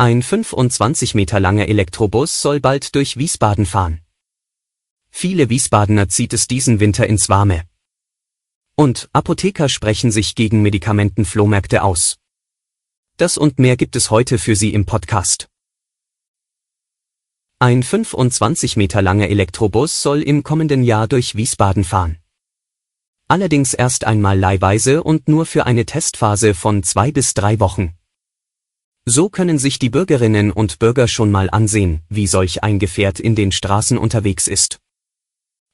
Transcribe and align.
Ein 0.00 0.22
25 0.22 1.16
Meter 1.16 1.40
langer 1.40 1.66
Elektrobus 1.66 2.40
soll 2.40 2.60
bald 2.60 2.94
durch 2.94 3.16
Wiesbaden 3.16 3.66
fahren. 3.66 4.00
Viele 5.10 5.50
Wiesbadener 5.50 6.08
zieht 6.08 6.32
es 6.32 6.46
diesen 6.46 6.78
Winter 6.78 7.08
ins 7.08 7.28
Warme. 7.28 7.64
Und 8.76 9.08
Apotheker 9.12 9.68
sprechen 9.68 10.12
sich 10.12 10.36
gegen 10.36 10.62
Medikamentenflohmärkte 10.62 11.82
aus. 11.82 12.16
Das 13.16 13.36
und 13.36 13.58
mehr 13.58 13.76
gibt 13.76 13.96
es 13.96 14.12
heute 14.12 14.38
für 14.38 14.54
Sie 14.54 14.72
im 14.72 14.86
Podcast. 14.86 15.48
Ein 17.58 17.82
25 17.82 18.76
Meter 18.76 19.02
langer 19.02 19.26
Elektrobus 19.26 20.00
soll 20.00 20.22
im 20.22 20.44
kommenden 20.44 20.84
Jahr 20.84 21.08
durch 21.08 21.34
Wiesbaden 21.34 21.82
fahren. 21.82 22.18
Allerdings 23.26 23.74
erst 23.74 24.04
einmal 24.04 24.38
leihweise 24.38 25.02
und 25.02 25.26
nur 25.26 25.44
für 25.44 25.66
eine 25.66 25.86
Testphase 25.86 26.54
von 26.54 26.84
zwei 26.84 27.10
bis 27.10 27.34
drei 27.34 27.58
Wochen. 27.58 27.97
So 29.10 29.30
können 29.30 29.58
sich 29.58 29.78
die 29.78 29.88
Bürgerinnen 29.88 30.52
und 30.52 30.78
Bürger 30.78 31.08
schon 31.08 31.30
mal 31.30 31.48
ansehen, 31.48 32.02
wie 32.10 32.26
solch 32.26 32.62
ein 32.62 32.78
Gefährt 32.78 33.18
in 33.20 33.34
den 33.34 33.52
Straßen 33.52 33.96
unterwegs 33.96 34.46
ist. 34.46 34.80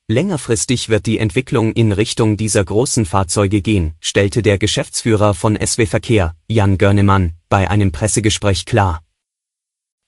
Längerfristig 0.07 0.89
wird 0.89 1.07
die 1.07 1.19
Entwicklung 1.19 1.73
in 1.73 1.91
Richtung 1.91 2.37
dieser 2.37 2.65
großen 2.65 3.05
Fahrzeuge 3.07 3.61
gehen, 3.61 3.95
stellte 3.99 4.41
der 4.41 4.57
Geschäftsführer 4.57 5.35
von 5.35 5.59
SW 5.61 5.85
Verkehr, 5.87 6.37
Jan 6.47 6.79
Görnemann, 6.79 7.33
bei 7.49 7.69
einem 7.69 7.91
Pressegespräch 7.91 8.67
klar. 8.67 9.03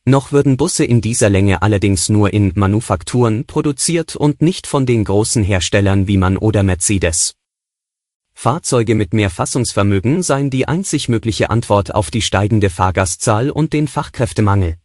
Noch 0.04 0.30
würden 0.30 0.56
Busse 0.56 0.84
in 0.84 1.00
dieser 1.00 1.28
Länge 1.28 1.62
allerdings 1.62 2.08
nur 2.08 2.32
in 2.32 2.52
Manufakturen 2.54 3.44
produziert 3.44 4.14
und 4.14 4.40
nicht 4.40 4.68
von 4.68 4.86
den 4.86 5.02
großen 5.02 5.42
Herstellern 5.42 6.06
wie 6.06 6.16
MAN 6.16 6.36
oder 6.36 6.62
Mercedes. 6.62 7.34
Fahrzeuge 8.38 8.94
mit 8.94 9.14
mehr 9.14 9.30
Fassungsvermögen 9.30 10.22
seien 10.22 10.50
die 10.50 10.68
einzig 10.68 11.08
mögliche 11.08 11.48
Antwort 11.48 11.94
auf 11.94 12.10
die 12.10 12.20
steigende 12.20 12.68
Fahrgastzahl 12.68 13.50
und 13.50 13.72
den 13.72 13.88
Fachkräftemangel. 13.88 14.76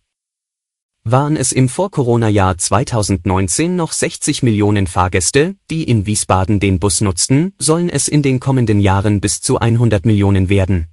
Waren 1.04 1.36
es 1.36 1.52
im 1.52 1.68
Vor-Corona-Jahr 1.68 2.58
2019 2.58 3.76
noch 3.76 3.92
60 3.92 4.42
Millionen 4.42 4.88
Fahrgäste, 4.88 5.58
die 5.70 5.84
in 5.84 6.06
Wiesbaden 6.06 6.62
den 6.62 6.80
Bus 6.80 7.02
nutzten, 7.02 7.54
sollen 7.60 7.90
es 7.90 8.08
in 8.08 8.22
den 8.22 8.40
kommenden 8.40 8.80
Jahren 8.80 9.20
bis 9.20 9.42
zu 9.42 9.60
100 9.60 10.06
Millionen 10.06 10.48
werden. 10.48 10.88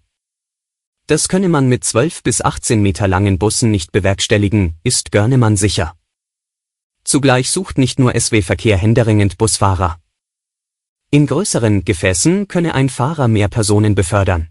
Das 1.07 1.29
könne 1.29 1.49
man 1.49 1.69
mit 1.69 1.85
12 1.85 2.25
bis 2.25 2.43
18 2.43 2.83
Meter 2.83 3.07
langen 3.07 3.39
Bussen 3.39 3.71
nicht 3.71 3.93
bewerkstelligen, 3.93 4.75
ist 4.83 5.13
Görnemann 5.13 5.57
sicher. 5.57 5.95
Zugleich 7.05 7.51
sucht 7.51 7.79
nicht 7.79 8.01
nur 8.01 8.19
SW 8.19 8.43
Verkehr 8.43 8.77
händeringend 8.77 9.39
Busfahrer. 9.39 10.01
In 11.11 11.27
größeren 11.27 11.87
Gefäßen 11.87 12.49
könne 12.49 12.75
ein 12.75 12.91
Fahrer 12.91 13.29
mehr 13.29 13.49
Personen 13.49 13.95
befördern. 13.95 14.49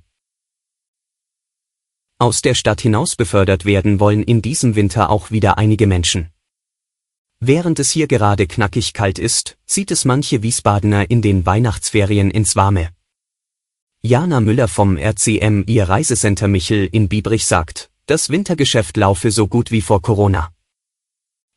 Aus 2.18 2.42
der 2.42 2.56
Stadt 2.56 2.82
hinaus 2.82 3.16
befördert 3.16 3.66
werden 3.66 4.00
wollen 4.00 4.24
in 4.24 4.42
diesem 4.42 4.74
Winter 4.74 5.12
auch 5.12 5.30
wieder 5.30 5.60
einige 5.60 5.86
Menschen. 5.86 6.32
Während 7.40 7.78
es 7.78 7.92
hier 7.92 8.08
gerade 8.08 8.48
knackig 8.48 8.94
kalt 8.94 9.20
ist, 9.20 9.60
zieht 9.68 9.92
es 9.92 10.04
manche 10.04 10.42
Wiesbadener 10.42 11.12
in 11.12 11.22
den 11.22 11.46
Weihnachtsferien 11.46 12.32
ins 12.32 12.56
Warme. 12.56 12.90
Jana 14.02 14.40
Müller 14.40 14.68
vom 14.68 14.98
RCM 14.98 15.64
Ihr 15.68 15.88
Reisecenter 15.88 16.48
Michel 16.48 16.90
in 16.92 17.08
Biebrich 17.08 17.46
sagt, 17.46 17.92
das 18.08 18.32
Wintergeschäft 18.32 18.98
laufe 18.98 19.30
so 19.30 19.48
gut 19.48 19.70
wie 19.70 19.82
vor 19.82 20.02
Corona. 20.02 20.52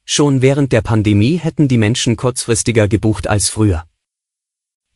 Schon 0.04 0.42
während 0.42 0.72
der 0.72 0.82
Pandemie 0.82 1.38
hätten 1.38 1.68
die 1.68 1.78
Menschen 1.78 2.16
kurzfristiger 2.16 2.86
gebucht 2.86 3.28
als 3.28 3.48
früher. 3.48 3.86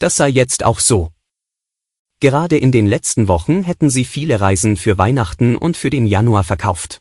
Das 0.05 0.17
sei 0.17 0.29
jetzt 0.29 0.67
auch 0.67 0.81
so. 0.81 1.13
Gerade 2.21 2.59
in 2.59 2.73
den 2.73 2.87
letzten 2.87 3.27
Wochen 3.27 3.63
hätten 3.63 3.89
sie 3.89 4.05
viele 4.05 4.39
Reisen 4.39 4.77
für 4.77 4.99
Weihnachten 4.99 5.57
und 5.57 5.79
für 5.79 5.89
den 5.89 6.07
Januar 6.07 6.45
verkauft. 6.45 7.01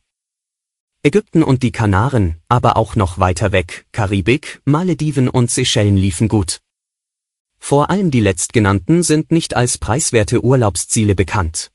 Ägypten 1.03 1.43
und 1.43 1.63
die 1.63 1.73
Kanaren, 1.73 2.37
aber 2.47 2.77
auch 2.77 2.95
noch 2.95 3.19
weiter 3.19 3.51
weg, 3.51 3.85
Karibik, 3.91 4.61
Malediven 4.63 5.27
und 5.27 5.51
Seychellen 5.51 5.97
liefen 5.97 6.29
gut. 6.29 6.61
Vor 7.59 7.89
allem 7.89 8.09
die 8.09 8.21
letztgenannten 8.21 9.03
sind 9.03 9.33
nicht 9.33 9.53
als 9.53 9.77
preiswerte 9.77 10.41
Urlaubsziele 10.41 11.13
bekannt. 11.13 11.73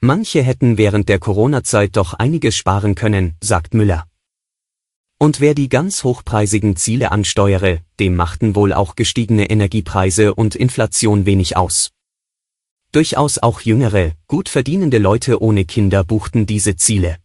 Manche 0.00 0.42
hätten 0.42 0.78
während 0.78 1.10
der 1.10 1.18
Corona-Zeit 1.18 1.98
doch 1.98 2.14
einiges 2.14 2.56
sparen 2.56 2.94
können, 2.94 3.36
sagt 3.42 3.74
Müller. 3.74 4.06
Und 5.22 5.38
wer 5.38 5.54
die 5.54 5.68
ganz 5.68 6.02
hochpreisigen 6.02 6.74
Ziele 6.74 7.12
ansteuere, 7.12 7.78
dem 8.00 8.16
machten 8.16 8.56
wohl 8.56 8.72
auch 8.72 8.96
gestiegene 8.96 9.50
Energiepreise 9.50 10.34
und 10.34 10.56
Inflation 10.56 11.26
wenig 11.26 11.56
aus. 11.56 11.92
Durchaus 12.90 13.38
auch 13.38 13.60
jüngere, 13.60 14.14
gut 14.26 14.48
verdienende 14.48 14.98
Leute 14.98 15.40
ohne 15.40 15.64
Kinder 15.64 16.02
buchten 16.02 16.44
diese 16.44 16.74
Ziele. 16.74 17.18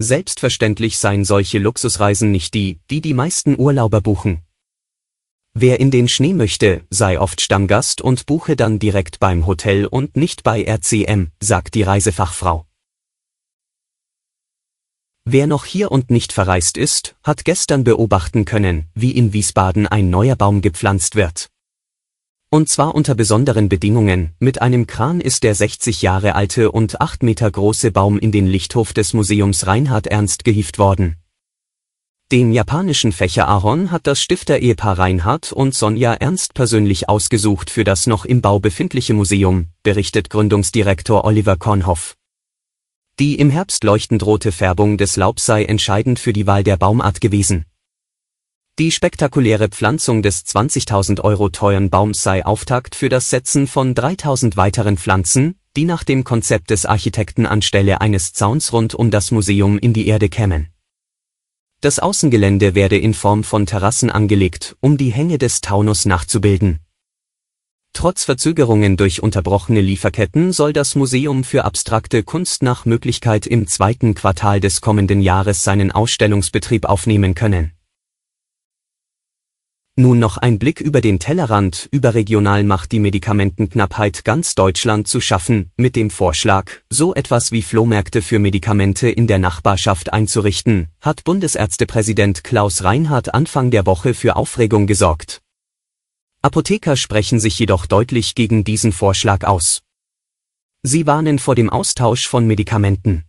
Selbstverständlich 0.00 0.98
seien 0.98 1.24
solche 1.24 1.58
Luxusreisen 1.58 2.30
nicht 2.30 2.52
die, 2.52 2.78
die 2.90 3.00
die 3.00 3.14
meisten 3.14 3.58
Urlauber 3.58 4.02
buchen. 4.02 4.42
Wer 5.54 5.80
in 5.80 5.90
den 5.90 6.08
Schnee 6.08 6.34
möchte, 6.34 6.82
sei 6.90 7.18
oft 7.18 7.40
Stammgast 7.40 8.02
und 8.02 8.26
buche 8.26 8.54
dann 8.54 8.78
direkt 8.78 9.18
beim 9.18 9.46
Hotel 9.46 9.86
und 9.86 10.18
nicht 10.18 10.42
bei 10.42 10.62
RCM, 10.62 11.28
sagt 11.40 11.74
die 11.74 11.84
Reisefachfrau. 11.84 12.66
Wer 15.24 15.46
noch 15.46 15.64
hier 15.64 15.92
und 15.92 16.10
nicht 16.10 16.32
verreist 16.32 16.76
ist, 16.76 17.14
hat 17.22 17.44
gestern 17.44 17.84
beobachten 17.84 18.44
können, 18.44 18.86
wie 18.94 19.12
in 19.12 19.32
Wiesbaden 19.32 19.86
ein 19.86 20.10
neuer 20.10 20.34
Baum 20.34 20.62
gepflanzt 20.62 21.14
wird. 21.14 21.48
Und 22.50 22.68
zwar 22.68 22.94
unter 22.94 23.14
besonderen 23.14 23.68
Bedingungen, 23.68 24.32
mit 24.40 24.60
einem 24.60 24.86
Kran 24.86 25.20
ist 25.20 25.44
der 25.44 25.54
60 25.54 26.02
Jahre 26.02 26.34
alte 26.34 26.72
und 26.72 27.00
8 27.00 27.22
Meter 27.22 27.50
große 27.50 27.92
Baum 27.92 28.18
in 28.18 28.32
den 28.32 28.48
Lichthof 28.48 28.92
des 28.92 29.14
Museums 29.14 29.66
Reinhard 29.66 30.08
Ernst 30.08 30.44
gehieft 30.44 30.78
worden. 30.78 31.16
Den 32.32 32.52
japanischen 32.52 33.12
Fächerahorn 33.12 33.90
hat 33.90 34.06
das 34.06 34.20
Stifter-Ehepaar 34.20 34.98
Reinhard 34.98 35.52
und 35.52 35.74
Sonja 35.74 36.14
Ernst 36.14 36.54
persönlich 36.54 37.08
ausgesucht 37.08 37.70
für 37.70 37.84
das 37.84 38.06
noch 38.06 38.24
im 38.24 38.40
Bau 38.42 38.58
befindliche 38.58 39.14
Museum, 39.14 39.68
berichtet 39.82 40.30
Gründungsdirektor 40.30 41.24
Oliver 41.24 41.56
Kornhoff. 41.56 42.16
Die 43.18 43.38
im 43.38 43.50
Herbst 43.50 43.84
leuchtend 43.84 44.24
rote 44.24 44.52
Färbung 44.52 44.96
des 44.96 45.16
Laubs 45.16 45.44
sei 45.44 45.64
entscheidend 45.64 46.18
für 46.18 46.32
die 46.32 46.46
Wahl 46.46 46.64
der 46.64 46.78
Baumart 46.78 47.20
gewesen. 47.20 47.66
Die 48.78 48.90
spektakuläre 48.90 49.68
Pflanzung 49.68 50.22
des 50.22 50.46
20.000 50.46 51.20
Euro 51.20 51.50
teuren 51.50 51.90
Baums 51.90 52.22
sei 52.22 52.44
Auftakt 52.44 52.94
für 52.94 53.10
das 53.10 53.28
Setzen 53.28 53.66
von 53.66 53.94
3000 53.94 54.56
weiteren 54.56 54.96
Pflanzen, 54.96 55.56
die 55.76 55.84
nach 55.84 56.04
dem 56.04 56.24
Konzept 56.24 56.70
des 56.70 56.86
Architekten 56.86 57.44
anstelle 57.44 58.00
eines 58.00 58.32
Zauns 58.32 58.72
rund 58.72 58.94
um 58.94 59.10
das 59.10 59.30
Museum 59.30 59.78
in 59.78 59.92
die 59.92 60.06
Erde 60.06 60.30
kämen. 60.30 60.68
Das 61.82 61.98
Außengelände 61.98 62.74
werde 62.74 62.96
in 62.96 63.12
Form 63.12 63.44
von 63.44 63.66
Terrassen 63.66 64.10
angelegt, 64.10 64.76
um 64.80 64.96
die 64.96 65.12
Hänge 65.12 65.36
des 65.36 65.60
Taunus 65.60 66.06
nachzubilden. 66.06 66.78
Trotz 67.92 68.24
Verzögerungen 68.24 68.96
durch 68.96 69.22
unterbrochene 69.22 69.80
Lieferketten 69.80 70.52
soll 70.52 70.72
das 70.72 70.94
Museum 70.94 71.44
für 71.44 71.64
abstrakte 71.64 72.22
Kunst 72.22 72.62
nach 72.62 72.84
Möglichkeit 72.86 73.46
im 73.46 73.66
zweiten 73.66 74.14
Quartal 74.14 74.60
des 74.60 74.80
kommenden 74.80 75.20
Jahres 75.20 75.62
seinen 75.62 75.92
Ausstellungsbetrieb 75.92 76.86
aufnehmen 76.86 77.34
können. 77.34 77.72
Nun 79.94 80.18
noch 80.18 80.38
ein 80.38 80.58
Blick 80.58 80.80
über 80.80 81.02
den 81.02 81.18
Tellerrand. 81.18 81.86
Überregional 81.90 82.64
macht 82.64 82.92
die 82.92 82.98
Medikamentenknappheit 82.98 84.24
ganz 84.24 84.54
Deutschland 84.54 85.06
zu 85.06 85.20
schaffen, 85.20 85.70
mit 85.76 85.96
dem 85.96 86.08
Vorschlag, 86.08 86.70
so 86.88 87.14
etwas 87.14 87.52
wie 87.52 87.60
Flohmärkte 87.60 88.22
für 88.22 88.38
Medikamente 88.38 89.10
in 89.10 89.26
der 89.26 89.38
Nachbarschaft 89.38 90.10
einzurichten, 90.14 90.88
hat 91.02 91.24
Bundesärztepräsident 91.24 92.42
Klaus 92.42 92.84
Reinhardt 92.84 93.34
Anfang 93.34 93.70
der 93.70 93.84
Woche 93.84 94.14
für 94.14 94.36
Aufregung 94.36 94.86
gesorgt. 94.86 95.41
Apotheker 96.44 96.96
sprechen 96.96 97.38
sich 97.38 97.56
jedoch 97.60 97.86
deutlich 97.86 98.34
gegen 98.34 98.64
diesen 98.64 98.90
Vorschlag 98.90 99.44
aus. 99.44 99.82
Sie 100.82 101.06
warnen 101.06 101.38
vor 101.38 101.54
dem 101.54 101.70
Austausch 101.70 102.26
von 102.26 102.48
Medikamenten. 102.48 103.24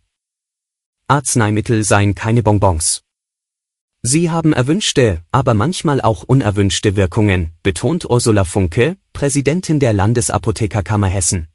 Arzneimittel 1.07 1.83
seien 1.83 2.15
keine 2.15 2.41
Bonbons. 2.41 3.03
Sie 4.01 4.31
haben 4.31 4.51
erwünschte, 4.51 5.21
aber 5.31 5.53
manchmal 5.53 6.01
auch 6.01 6.23
unerwünschte 6.23 6.95
Wirkungen, 6.95 7.53
betont 7.61 8.09
Ursula 8.09 8.45
Funke, 8.45 8.97
Präsidentin 9.13 9.79
der 9.79 9.93
Landesapothekerkammer 9.93 11.07
Hessen. 11.07 11.49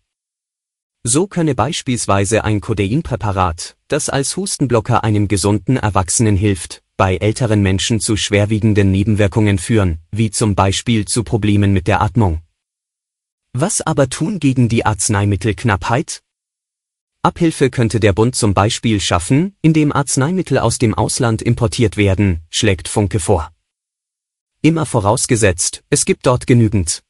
So 1.02 1.26
könne 1.26 1.56
beispielsweise 1.56 2.44
ein 2.44 2.60
Codeinpräparat, 2.60 3.76
das 3.88 4.08
als 4.08 4.36
Hustenblocker 4.36 5.02
einem 5.02 5.26
gesunden 5.26 5.76
Erwachsenen 5.76 6.36
hilft, 6.36 6.84
bei 6.98 7.16
älteren 7.16 7.62
Menschen 7.62 8.00
zu 8.00 8.16
schwerwiegenden 8.16 8.90
Nebenwirkungen 8.90 9.58
führen, 9.58 10.00
wie 10.10 10.32
zum 10.32 10.56
Beispiel 10.56 11.04
zu 11.06 11.22
Problemen 11.22 11.72
mit 11.72 11.86
der 11.86 12.02
Atmung. 12.02 12.42
Was 13.52 13.80
aber 13.80 14.10
tun 14.10 14.40
gegen 14.40 14.68
die 14.68 14.84
Arzneimittelknappheit? 14.84 16.24
Abhilfe 17.22 17.70
könnte 17.70 18.00
der 18.00 18.12
Bund 18.12 18.34
zum 18.34 18.52
Beispiel 18.52 18.98
schaffen, 19.00 19.54
indem 19.62 19.92
Arzneimittel 19.92 20.58
aus 20.58 20.78
dem 20.78 20.92
Ausland 20.92 21.40
importiert 21.40 21.96
werden, 21.96 22.40
schlägt 22.50 22.88
Funke 22.88 23.20
vor. 23.20 23.52
Immer 24.60 24.84
vorausgesetzt, 24.84 25.84
es 25.90 26.04
gibt 26.04 26.26
dort 26.26 26.48
genügend. 26.48 27.04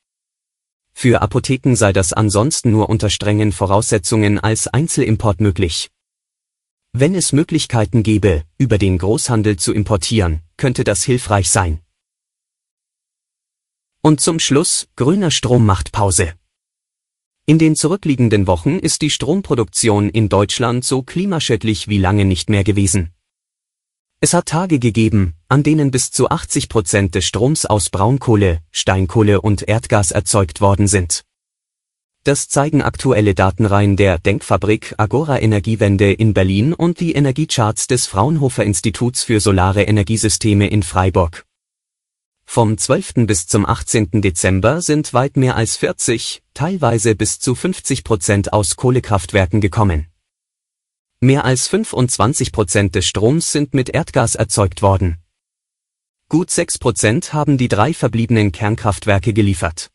Für 0.92 1.22
Apotheken 1.22 1.76
sei 1.76 1.94
das 1.94 2.12
ansonsten 2.12 2.72
nur 2.72 2.90
unter 2.90 3.08
strengen 3.08 3.52
Voraussetzungen 3.52 4.38
als 4.38 4.68
Einzelimport 4.68 5.40
möglich. 5.40 5.88
Wenn 6.92 7.14
es 7.14 7.32
Möglichkeiten 7.32 8.02
gäbe, 8.02 8.44
über 8.56 8.78
den 8.78 8.98
Großhandel 8.98 9.58
zu 9.58 9.72
importieren, 9.74 10.42
könnte 10.56 10.84
das 10.84 11.02
hilfreich 11.04 11.50
sein. 11.50 11.80
Und 14.00 14.20
zum 14.20 14.38
Schluss, 14.38 14.88
grüner 14.96 15.30
Strom 15.30 15.66
macht 15.66 15.92
Pause. 15.92 16.34
In 17.44 17.58
den 17.58 17.76
zurückliegenden 17.76 18.46
Wochen 18.46 18.78
ist 18.78 19.02
die 19.02 19.10
Stromproduktion 19.10 20.08
in 20.08 20.28
Deutschland 20.28 20.84
so 20.84 21.02
klimaschädlich 21.02 21.88
wie 21.88 21.98
lange 21.98 22.24
nicht 22.24 22.48
mehr 22.48 22.64
gewesen. 22.64 23.12
Es 24.20 24.34
hat 24.34 24.46
Tage 24.46 24.78
gegeben, 24.78 25.34
an 25.48 25.62
denen 25.62 25.90
bis 25.90 26.10
zu 26.10 26.28
80 26.28 26.68
Prozent 26.68 27.14
des 27.14 27.24
Stroms 27.24 27.66
aus 27.66 27.90
Braunkohle, 27.90 28.60
Steinkohle 28.70 29.40
und 29.40 29.68
Erdgas 29.68 30.10
erzeugt 30.10 30.60
worden 30.60 30.88
sind. 30.88 31.24
Das 32.28 32.46
zeigen 32.46 32.82
aktuelle 32.82 33.34
Datenreihen 33.34 33.96
der 33.96 34.18
Denkfabrik 34.18 34.94
Agora 34.98 35.40
Energiewende 35.40 36.12
in 36.12 36.34
Berlin 36.34 36.74
und 36.74 37.00
die 37.00 37.14
Energiecharts 37.14 37.86
des 37.86 38.04
Fraunhofer 38.04 38.64
Instituts 38.64 39.24
für 39.24 39.40
Solare 39.40 39.84
Energiesysteme 39.84 40.68
in 40.68 40.82
Freiburg. 40.82 41.46
Vom 42.44 42.76
12. 42.76 43.26
bis 43.26 43.46
zum 43.46 43.64
18. 43.64 44.20
Dezember 44.20 44.82
sind 44.82 45.14
weit 45.14 45.38
mehr 45.38 45.56
als 45.56 45.76
40, 45.76 46.42
teilweise 46.52 47.14
bis 47.14 47.38
zu 47.38 47.54
50 47.54 48.04
Prozent 48.04 48.52
aus 48.52 48.76
Kohlekraftwerken 48.76 49.62
gekommen. 49.62 50.08
Mehr 51.20 51.46
als 51.46 51.66
25 51.68 52.52
Prozent 52.52 52.94
des 52.94 53.06
Stroms 53.06 53.52
sind 53.52 53.72
mit 53.72 53.88
Erdgas 53.88 54.34
erzeugt 54.34 54.82
worden. 54.82 55.16
Gut 56.28 56.50
6 56.50 56.76
Prozent 56.78 57.32
haben 57.32 57.56
die 57.56 57.68
drei 57.68 57.94
verbliebenen 57.94 58.52
Kernkraftwerke 58.52 59.32
geliefert. 59.32 59.90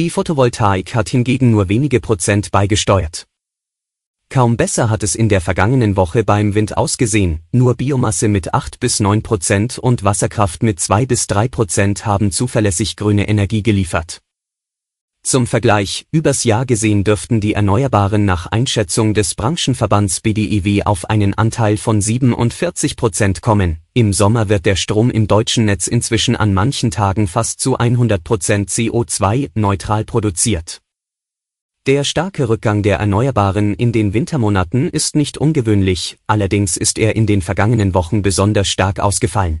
Die 0.00 0.08
Photovoltaik 0.08 0.94
hat 0.94 1.10
hingegen 1.10 1.50
nur 1.50 1.68
wenige 1.68 2.00
Prozent 2.00 2.50
beigesteuert. 2.52 3.26
Kaum 4.30 4.56
besser 4.56 4.88
hat 4.88 5.02
es 5.02 5.14
in 5.14 5.28
der 5.28 5.42
vergangenen 5.42 5.94
Woche 5.94 6.24
beim 6.24 6.54
Wind 6.54 6.74
ausgesehen, 6.78 7.40
nur 7.52 7.74
Biomasse 7.74 8.28
mit 8.28 8.54
8 8.54 8.80
bis 8.80 9.00
9 9.00 9.22
Prozent 9.22 9.78
und 9.78 10.02
Wasserkraft 10.02 10.62
mit 10.62 10.80
2 10.80 11.04
bis 11.04 11.26
3 11.26 11.48
Prozent 11.48 12.06
haben 12.06 12.32
zuverlässig 12.32 12.96
grüne 12.96 13.28
Energie 13.28 13.62
geliefert. 13.62 14.22
Zum 15.30 15.46
Vergleich, 15.46 16.06
übers 16.10 16.42
Jahr 16.42 16.66
gesehen 16.66 17.04
dürften 17.04 17.40
die 17.40 17.54
Erneuerbaren 17.54 18.24
nach 18.24 18.48
Einschätzung 18.48 19.14
des 19.14 19.36
Branchenverbands 19.36 20.22
BDIW 20.22 20.82
auf 20.82 21.08
einen 21.08 21.34
Anteil 21.34 21.76
von 21.76 22.00
47 22.00 22.96
Prozent 22.96 23.40
kommen. 23.40 23.76
Im 23.94 24.12
Sommer 24.12 24.48
wird 24.48 24.66
der 24.66 24.74
Strom 24.74 25.08
im 25.08 25.28
deutschen 25.28 25.66
Netz 25.66 25.86
inzwischen 25.86 26.34
an 26.34 26.52
manchen 26.52 26.90
Tagen 26.90 27.28
fast 27.28 27.60
zu 27.60 27.78
100 27.78 28.24
Prozent 28.24 28.70
CO2-neutral 28.70 30.04
produziert. 30.04 30.80
Der 31.86 32.02
starke 32.02 32.48
Rückgang 32.48 32.82
der 32.82 32.98
Erneuerbaren 32.98 33.74
in 33.74 33.92
den 33.92 34.12
Wintermonaten 34.12 34.88
ist 34.88 35.14
nicht 35.14 35.38
ungewöhnlich, 35.38 36.18
allerdings 36.26 36.76
ist 36.76 36.98
er 36.98 37.14
in 37.14 37.26
den 37.26 37.40
vergangenen 37.40 37.94
Wochen 37.94 38.22
besonders 38.22 38.66
stark 38.66 38.98
ausgefallen. 38.98 39.60